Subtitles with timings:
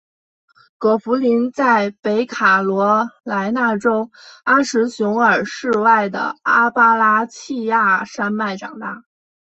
[0.79, 4.09] 葛福临在北卡罗来纳州
[4.45, 9.03] 阿什维尔市外的阿巴拉契亚山脉长大。